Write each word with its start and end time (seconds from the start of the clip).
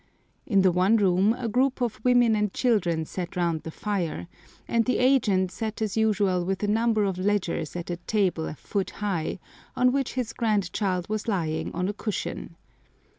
In 0.47 0.63
the 0.63 0.71
one 0.71 0.97
room 0.97 1.35
a 1.37 1.47
group 1.47 1.79
of 1.79 2.03
women 2.03 2.35
and 2.35 2.51
children 2.51 3.05
sat 3.05 3.35
round 3.35 3.61
the 3.61 3.69
fire, 3.69 4.25
and 4.67 4.83
the 4.85 4.97
agent 4.97 5.51
sat 5.51 5.79
as 5.79 5.95
usual 5.95 6.43
with 6.43 6.63
a 6.63 6.67
number 6.67 7.03
of 7.03 7.19
ledgers 7.19 7.75
at 7.75 7.91
a 7.91 7.97
table 7.97 8.47
a 8.47 8.55
foot 8.55 8.89
high, 9.05 9.37
on 9.75 9.91
which 9.91 10.13
his 10.15 10.33
grandchild 10.33 11.07
was 11.07 11.27
lying 11.27 11.71
on 11.73 11.87
a 11.87 11.93
cushion. 11.93 12.55